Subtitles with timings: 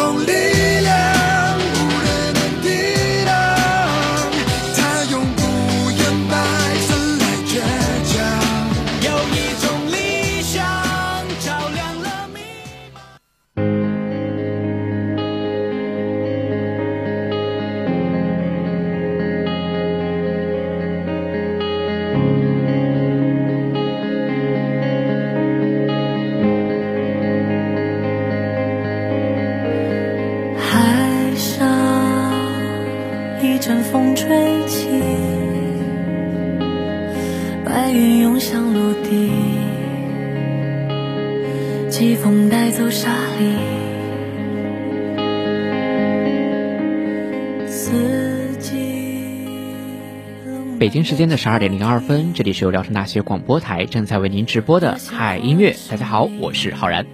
[0.00, 1.19] 有一
[50.90, 55.76] 北京时间的十二点零二分，这里是由聊城大学广播台正在为您直播的嗨音乐。
[55.88, 57.06] 大家好，我是浩然。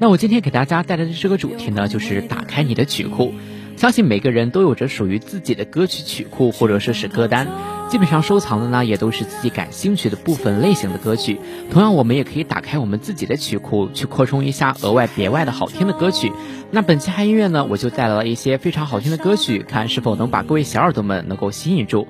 [0.00, 3.32] 那我今天给大家带来的这个主题呢，就是打开你的曲库。
[3.76, 7.46] 相信每个人都有着属于自己的歌曲曲库，或者说是歌单。
[7.88, 11.38] 基本上收藏的呢，也都是自己感兴趣的部分类型的歌曲。
[11.70, 16.32] 同样，我们也可以打开我们自己的曲库，去扩充一下额外别外的好听的歌曲。
[16.72, 22.08] 那本期嗨音乐呢，我就带来了一些非常好听的歌曲，看是否能把各位小耳朵们能够吸引住。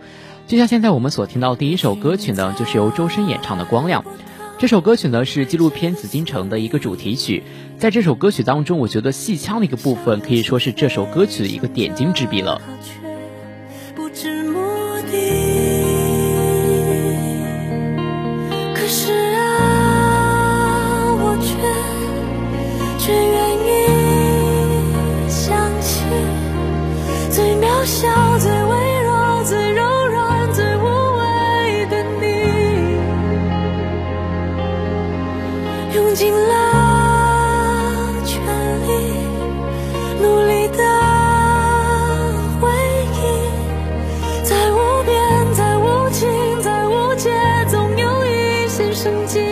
[0.50, 4.02] 就像现在我们所听到第一首歌曲呢，就是由周深演唱的《光亮》。
[4.58, 7.44] 这首歌曲呢是纪录片《紫禁城》的一个主题曲。
[7.78, 12.60] 在这首歌曲当中，我觉得戏腔的一个部分可以说是这首歌曲的一个点睛之笔了。
[49.02, 49.49] 生气。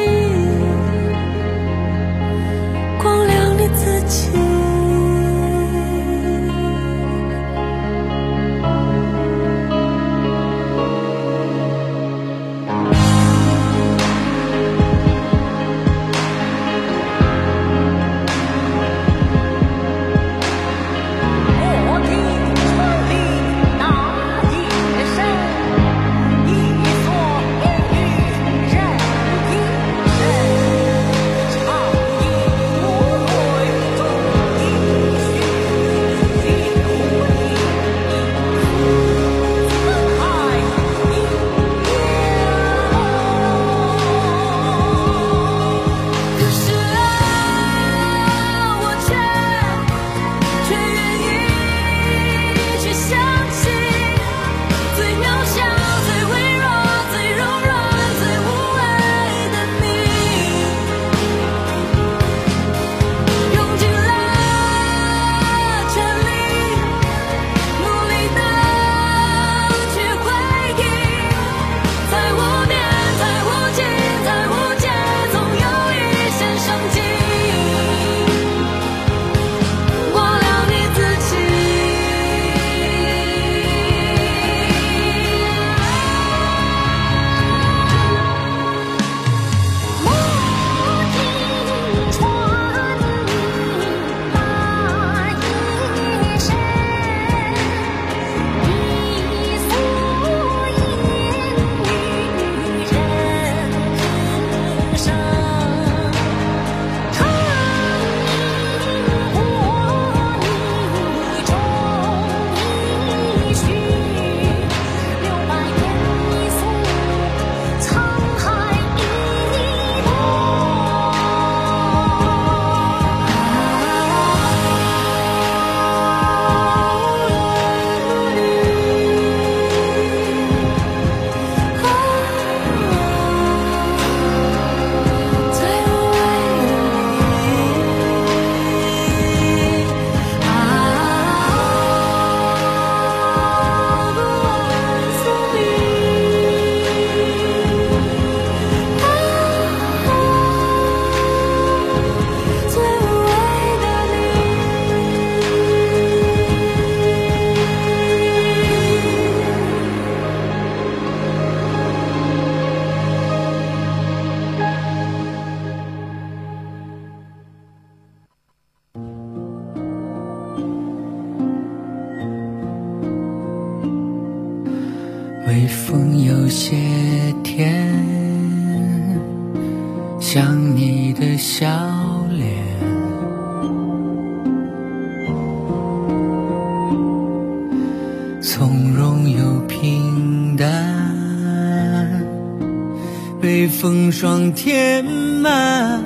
[194.20, 196.02] 装填满，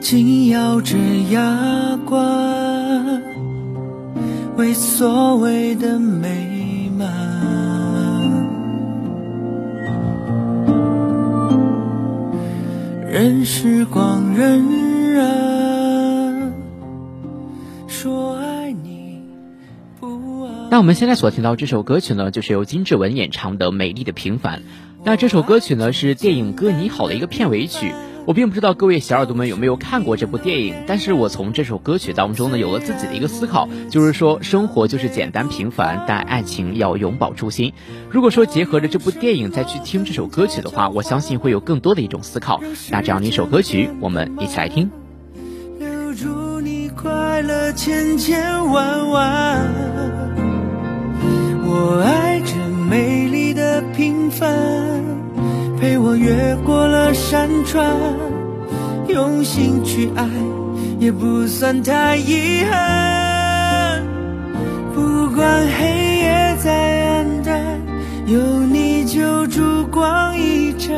[0.00, 0.96] 紧咬着
[1.30, 3.22] 牙关，
[4.56, 7.06] 为所谓的美满。
[13.08, 14.60] 任时光荏
[15.14, 15.22] 苒，
[17.86, 18.45] 说爱。
[20.68, 24.58] 那我们现在所听到这首歌曲呢，就是由金志文演唱的《美丽的平凡》。
[25.04, 27.92] 那这首歌曲呢，是电影《歌你好》的一个片尾曲。
[28.26, 37.72] 我并不知道各位小耳朵们有没有看过这部电影，但是我从这首歌曲当中呢，有了自己的一个思考，就是说生活就是简单平凡，但爱情要永葆初心。
[38.10, 42.60] 如果说结合着这部电影再去听这首歌曲的话，我相信会有更多的一种思考。
[42.90, 44.90] 那这样的一首歌曲，我们一起来听。
[45.78, 49.72] 留住你快乐千千万万，
[51.78, 52.54] 我爱这
[52.88, 54.48] 美丽的平凡，
[55.78, 57.94] 陪我越过了山川，
[59.08, 60.26] 用心去爱
[60.98, 64.02] 也不算太遗憾。
[64.94, 66.72] 不管黑夜再
[67.08, 67.78] 暗淡，
[68.26, 70.96] 有你就烛光一盏，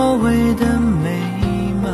[0.00, 1.10] 所谓的美
[1.82, 1.92] 满。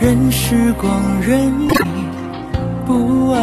[0.00, 1.68] 任时光任意
[2.86, 3.42] 不安，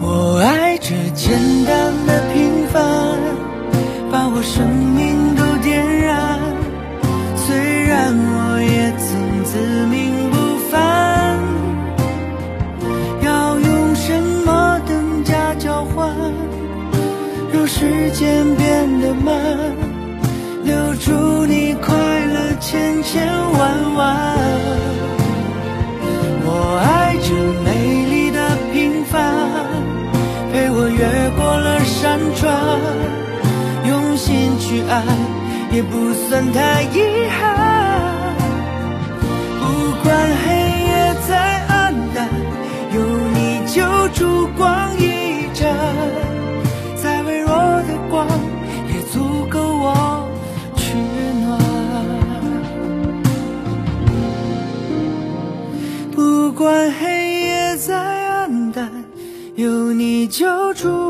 [0.00, 2.82] 我爱这简单的平凡，
[4.10, 5.15] 把我生命
[21.06, 24.16] 祝你快乐千千万万。
[26.44, 26.48] 我
[26.82, 27.32] 爱这
[27.62, 28.40] 美丽的
[28.72, 29.14] 平凡，
[30.52, 32.44] 陪我越过了山川，
[33.86, 35.04] 用心去爱
[35.70, 37.65] 也不算太遗憾。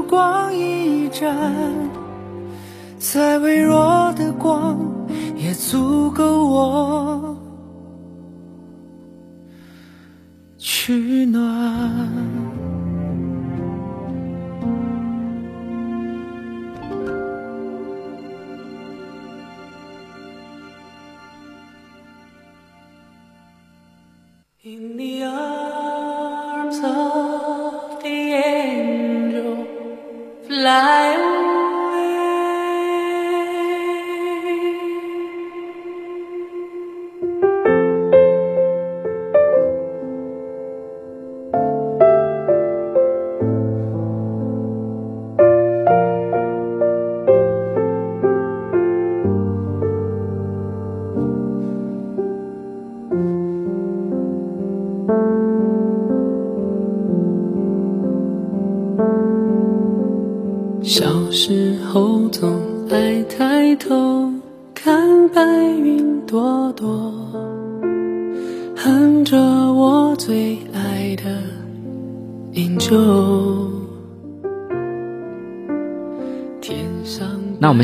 [0.08, 1.36] 光一盏，
[2.98, 4.78] 再微弱的光
[5.36, 7.15] 也足够我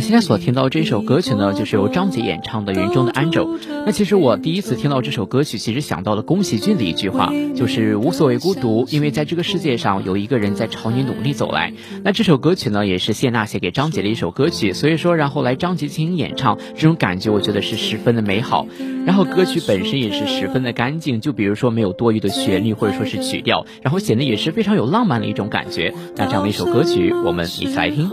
[0.03, 3.47] 现在所听到这首歌曲呢，就是由张杰演唱的《云中的 Angel》。
[3.87, 11.73] 那其实我第一次听到这首歌曲，其实想到了宫崎骏的一句话，就是无所谓孤独，因为在这个世界上有一个人在朝你努力走来。
[12.03, 18.67] 那这首歌曲呢，也是谢娜写给张杰的一首歌曲，所以说然后来张杰进行演唱，这种感觉我觉得是十分的美好。
[19.07, 25.95] 然后歌曲本身也是十分的干净，就比如说没有多余的旋律或者说是曲调，然后显得也是非常有浪漫的一种感觉。
[26.17, 28.11] 那这样的一首歌曲，我们一起来听。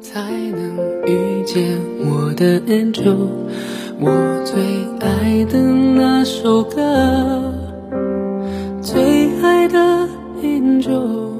[0.00, 3.16] 才能遇见我的 angel，
[3.98, 4.10] 我
[4.44, 4.62] 最
[5.00, 7.52] 爱的那首歌，
[8.80, 9.78] 最爱的
[10.42, 11.32] angel。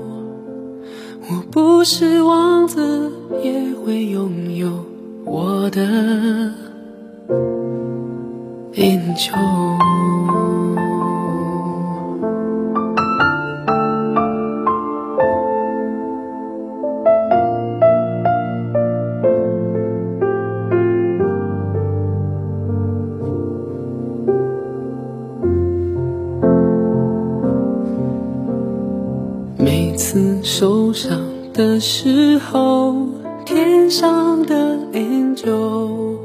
[1.30, 3.10] 我不是王子，
[3.42, 3.52] 也
[3.84, 4.70] 会拥有
[5.24, 5.80] 我的
[8.74, 9.78] angel。
[30.12, 31.18] 次受伤
[31.54, 32.94] 的时候，
[33.46, 36.18] 天上的 angel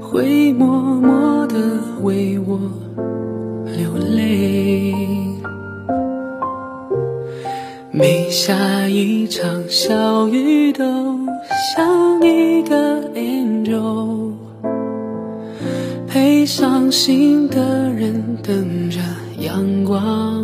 [0.00, 1.56] 会默默的
[2.02, 2.60] 为我
[3.76, 4.94] 流泪。
[7.90, 10.84] 每下一场小雨，都
[11.74, 14.30] 像一个 angel
[16.06, 19.00] 陪伤心的人等着
[19.40, 20.35] 阳光。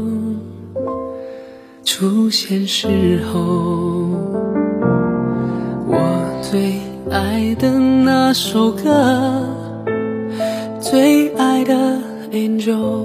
[2.02, 3.38] 出现时候，
[5.86, 5.96] 我
[6.42, 9.46] 最爱的那首歌，
[10.80, 11.72] 最爱的
[12.32, 13.04] Angel，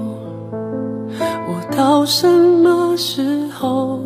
[1.16, 4.00] 我到什么时候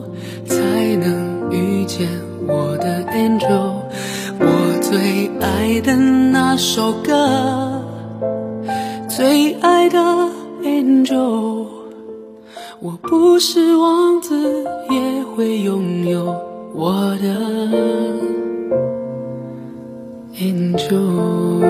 [0.44, 0.56] 才
[0.96, 2.06] 能遇见
[2.46, 3.72] 我的 Angel？
[4.40, 7.82] 我最爱的那首歌，
[9.08, 9.98] 最爱的
[10.62, 11.71] Angel。
[12.84, 16.36] 我不是王子，也会拥有
[16.74, 17.28] 我的
[20.36, 21.60] angel。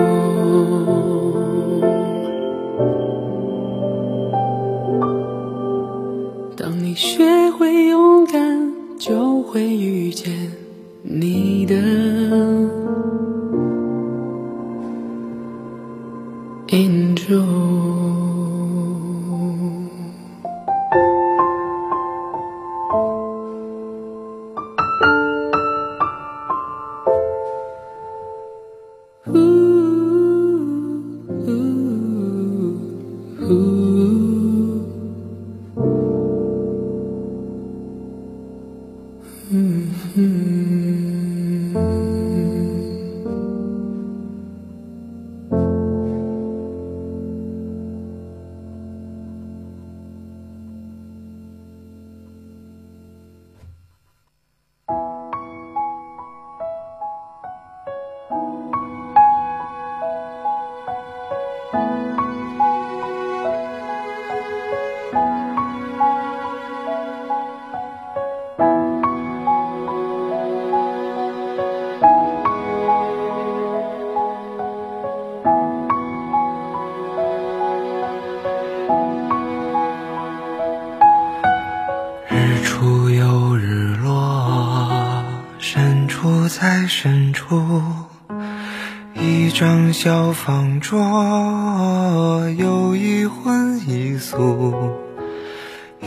[6.57, 10.33] 当你学会勇敢，就会遇见
[11.03, 11.75] 你的
[16.69, 17.72] angel。
[39.53, 40.92] 深
[90.03, 90.99] 小方桌，
[92.57, 95.12] 有一荤一素。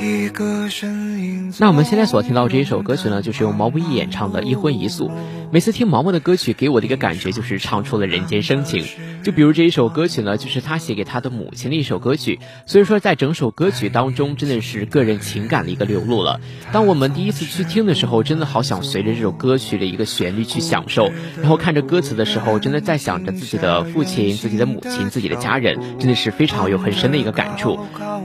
[0.01, 1.53] 一个身影。
[1.59, 5.09] 那我们现在所听到这一首歌曲呢，就是由毛不易演唱的《一荤一素》。
[5.53, 8.85] 每次听毛毛的歌曲，给我的一个感觉就是唱出了人间深情。
[9.23, 12.41] 就比如这一首歌曲呢，就是他写给他的母亲的一首歌曲。
[12.67, 16.41] 所以说，在整首歌曲当中，真的是个人情感的一个流露了。
[16.73, 21.11] 当我们第一次去听的时候，真的好想随着这首歌曲的一个旋律去享受。
[21.41, 27.79] 然后看着歌词的时候，真的在想着自己的父亲、自己的母亲、自己的家人，真的是非常有很深的一个感触。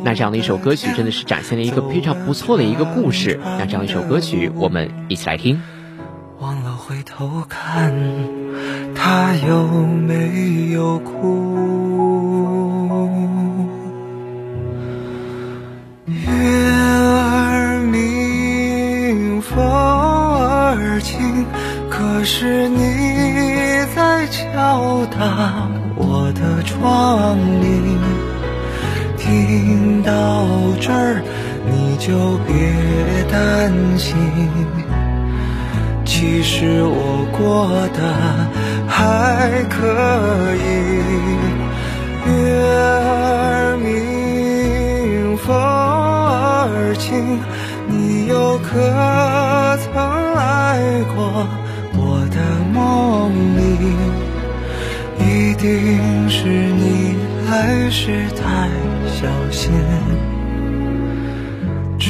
[0.03, 1.60] 那这样的一首歌曲，真的是展现了。
[1.61, 5.61] 一个非常不错的一个故事，那这样一首歌曲，我们一起来听。
[6.39, 7.93] 忘了回头看，
[8.95, 11.47] 他有没有哭？
[16.07, 16.27] 月
[16.73, 21.45] 儿明，风儿轻，
[21.89, 27.99] 可是你在敲打我的窗棂。
[29.17, 30.47] 听到
[30.79, 31.21] 这儿。
[31.69, 32.53] 你就别
[33.31, 34.15] 担心，
[36.03, 37.99] 其实我过得
[38.87, 39.75] 还可
[40.55, 40.59] 以。
[42.25, 47.39] 月儿明，风儿轻，
[47.87, 48.69] 你又可
[49.77, 49.91] 曾
[50.35, 50.79] 来
[51.15, 51.47] 过
[51.93, 51.99] 我
[52.29, 52.37] 的
[52.71, 52.79] 梦
[53.57, 53.59] 里？
[55.19, 55.69] 一定
[56.29, 57.15] 是你
[57.49, 58.69] 来时太
[59.07, 59.71] 小心，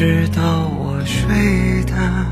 [0.02, 2.31] 直到我睡的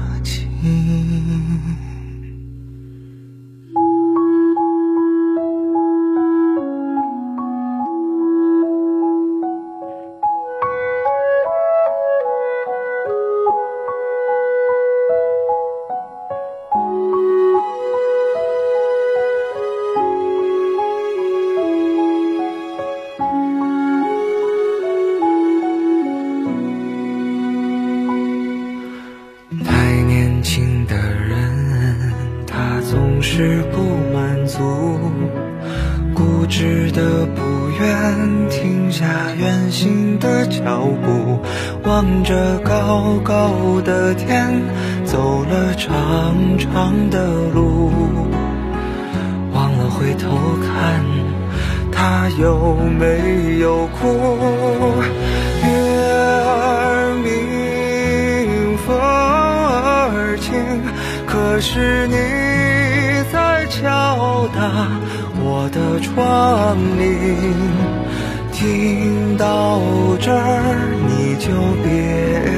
[71.50, 71.90] 就别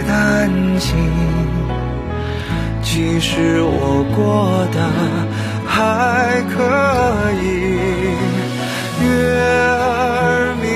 [0.05, 0.89] 担心，
[2.83, 4.77] 其实我过得
[5.65, 6.51] 还可
[7.41, 7.45] 以。
[9.01, 9.07] 月
[9.71, 10.69] 儿明，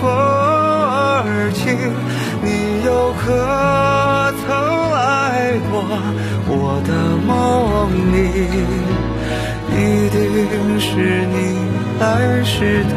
[0.00, 1.24] 风儿
[1.54, 1.62] 轻，
[2.42, 2.46] 你
[2.84, 3.22] 又可
[4.42, 4.44] 曾
[4.90, 5.72] 来过？
[6.48, 6.90] 我的
[7.28, 7.30] 梦
[8.12, 8.14] 里，
[9.70, 9.78] 一
[10.10, 10.18] 定
[10.80, 10.90] 是
[11.30, 11.34] 你
[12.00, 12.04] 来
[12.42, 12.96] 时太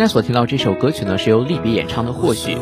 [0.00, 2.54] 现在所听到这首歌曲呢，是由利比演唱的《或许》。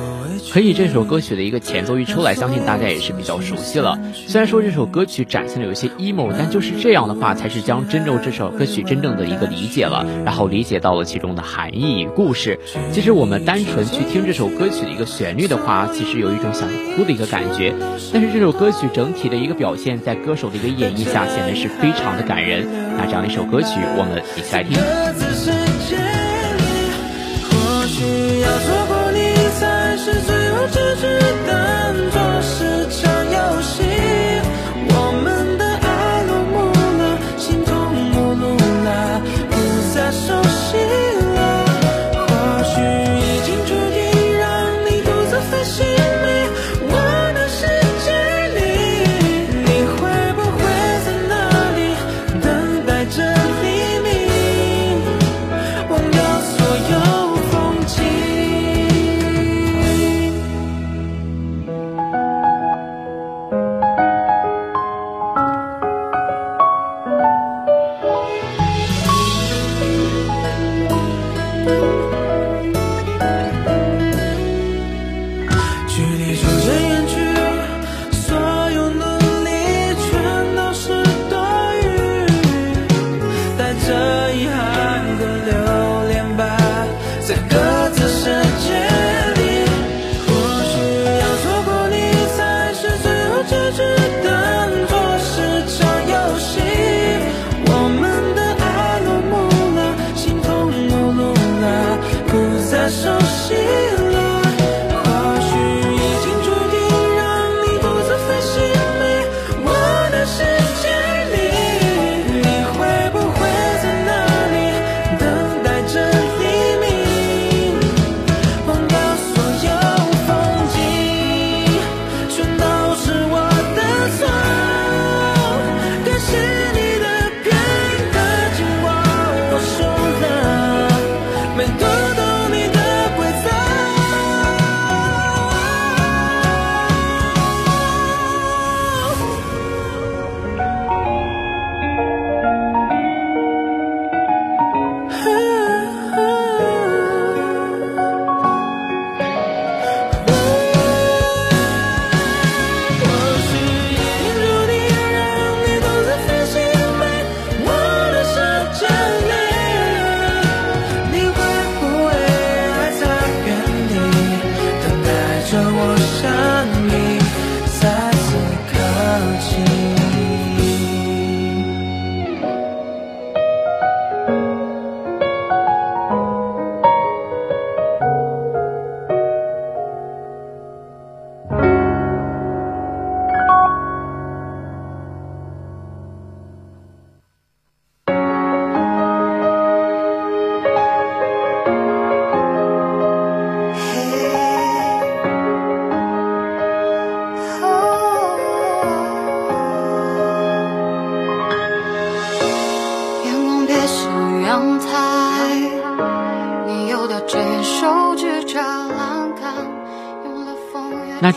[0.53, 3.96] 可以，这首歌曲的一个前奏一出来，相信大家也是比较熟悉了。
[4.27, 12.59] 虽然说这首歌曲展现的有些 emo，但就是这样的话，才是将真正这首歌曲真正的一个理解了，然后理解到了其中的含义与故事。
[12.90, 17.72] 其实我们单纯去听这首歌曲的一个旋律的话，其实有一种想哭的一个感觉。
[18.12, 22.66] 但是这首歌曲整体的一个表现，在歌手的一个演绎下，显得是非常的感人。
[22.96, 26.17] 那这样一首歌曲，我们一起来听。
[30.12, 31.03] 是最后结局。
[31.47, 31.67] 的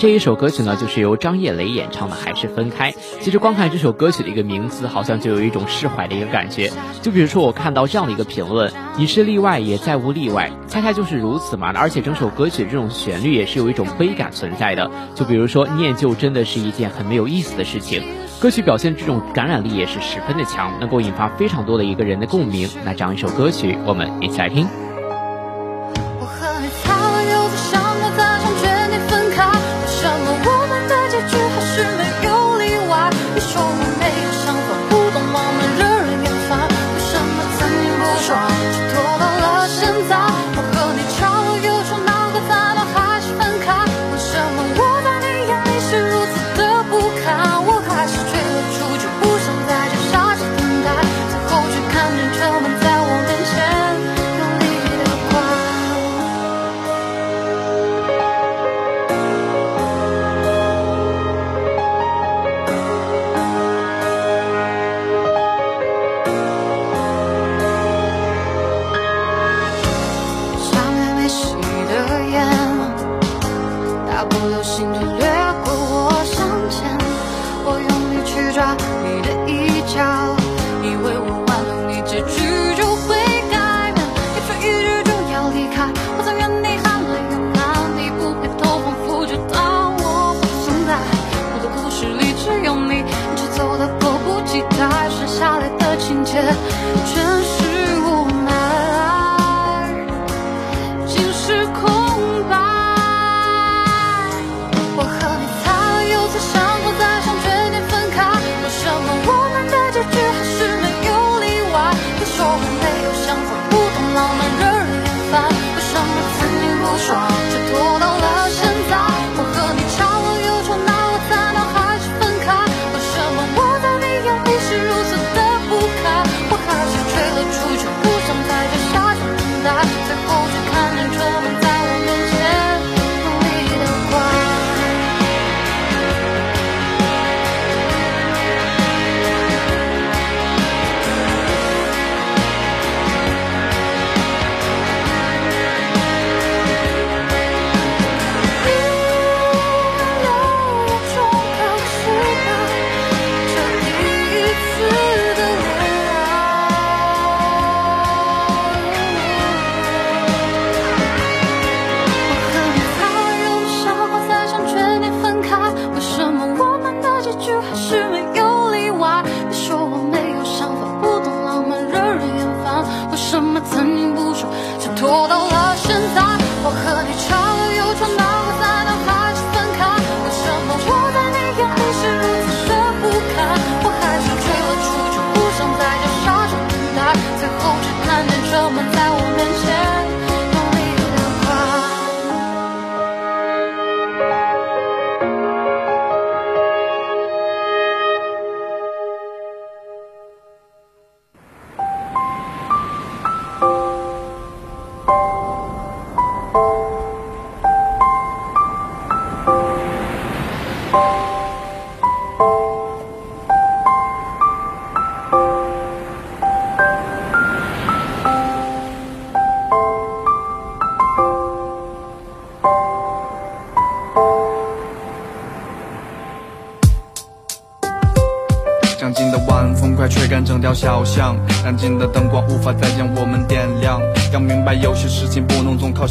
[0.02, 2.92] 这一首歌曲呢，就是由张叶雷演唱的《还是分开》。
[3.20, 6.72] 其实光看这首歌曲的一个名字，好像就有一种释怀的一个感觉。
[7.04, 11.72] 就比如说，我看到这样的一个评论：“你是例外，也再无例外。”恰恰就是如此嘛。
[11.76, 14.90] 而且整首歌曲这种旋律也是有一种悲感存在的。
[15.14, 18.02] 就比如说，念旧真的是一件很没有意思的事情。
[18.40, 22.68] 歌曲表现这种感染力也是十分的强，能够引发非常多的一个人的共鸣。
[22.84, 24.68] 那这样一首歌曲，我们一起来听。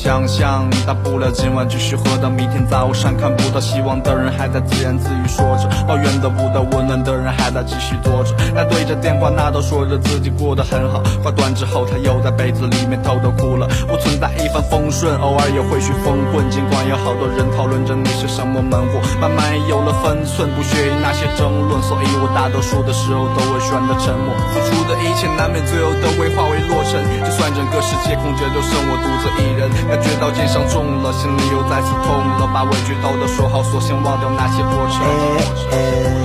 [0.02, 0.66] 想象。
[0.86, 3.14] 大不了今晚继续喝到明天早上。
[3.18, 8.32] 看不到希望的人还在自言自语说着，抱怨得不到温暖的人还在继续躲着。
[8.54, 13.68] 他对着电话那头说着自己过得很好，挂断之后他又在被子里面偷偷哭了。
[13.86, 16.48] 不存在一帆风顺，偶尔也会去疯混。
[16.48, 21.76] 尽管有好多人讨论着你是什么门户，慢慢也有了分寸，不屑于那些争论。
[21.82, 24.32] 所以我大多数的时候都会选择沉默。
[24.48, 28.16] 付出的一切难免最后都会化为落尘，就算整个世界。
[28.20, 32.48] 空着，就剩我独自一人，感觉到肩上重了，心里又再次痛了。
[32.54, 35.02] 把委屈都都说好，索性忘掉那些过程。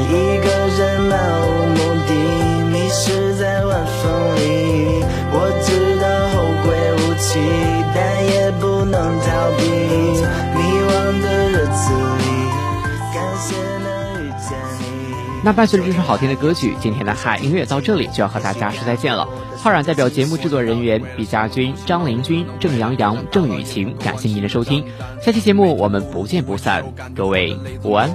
[0.08, 0.48] 一个
[0.78, 2.14] 人漫无目的，
[2.72, 5.04] 迷失在晚风里。
[5.32, 7.42] 我知道后会无期，
[7.96, 9.64] 但也不能逃避。
[10.54, 12.24] 迷惘的日子里，
[13.16, 13.90] 感谢能
[14.22, 15.42] 遇见你。
[15.42, 19.28] 那伴随着这首好听的歌曲，今天的嗨音乐到这里就要和大家说再见了。
[19.66, 24.86] 浩然代表节目制作人员毕家军、张林军、郑阳阳、郑雨晴，感谢您的收听。
[25.24, 26.84] 下期节目我们不见不散，
[27.16, 28.08] 各位午安。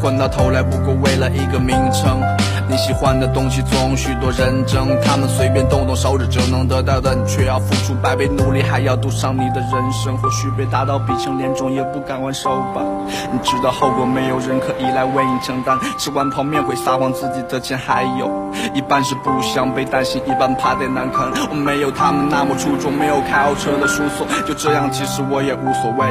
[0.00, 2.22] 混到头来不过为了一个名称。
[2.68, 10.16] 你喜欢的东西总许多人争，他们随便动动手指就能得到的，你却要付出百倍努力，还要赌上你的人生。
[10.18, 12.84] 或许被打到鼻青脸肿也不敢还手吧。
[13.32, 15.76] 你知道后果，没有人可以来为你承担。
[15.98, 18.30] 吃完泡面会撒谎，自己的钱还有
[18.74, 21.30] 一半是不想被担心，一半怕得难堪。
[21.50, 26.06] 我没有他们那么出众，没有开豪车的叔叔，就这样，其实我也无所谓。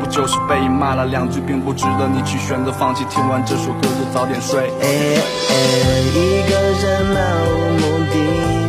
[0.00, 3.04] 不就是被骂了两句，并不值得你去选择放弃。
[3.10, 4.70] 听完这首歌就早点睡。
[6.14, 8.14] 一个人漫无目的，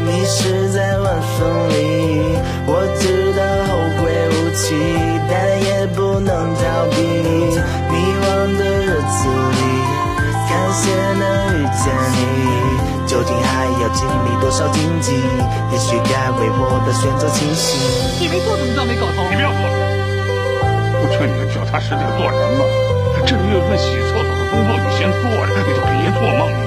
[0.06, 2.36] 迷失在晚风里。
[2.68, 4.04] 我知道后会
[4.36, 4.76] 无期，
[5.30, 6.96] 但也不能逃避。
[7.90, 8.26] 迷惘
[8.58, 9.18] 的日子
[9.58, 9.62] 里，
[13.18, 15.18] 究竟还要经历多少荆棘？
[15.74, 17.74] 也许该为我的选择清醒。
[18.22, 19.26] 你没做怎么着没搞头？
[19.26, 19.74] 你不要说了，
[21.02, 22.62] 我劝你们脚踏实地做人吗？
[23.26, 26.62] 这里有份洗厕所的工作，你先做着，你就别做梦了。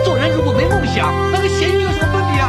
[0.00, 2.48] 做人如果没梦想，那跟咸鱼有什么分别啊？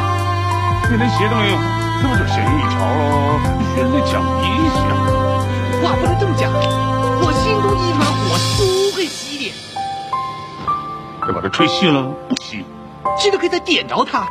[0.88, 1.60] 你连鞋都没有，
[2.00, 3.44] 那不就咸鱼一条喽？
[3.76, 4.88] 学人家讲一下，
[5.84, 6.48] 话不能这么讲。
[6.48, 8.64] 我心中一团火，不
[8.96, 9.52] 会熄的。
[11.28, 12.64] 要把它吹熄了，不熄。
[13.18, 14.28] 记得可以再点着它。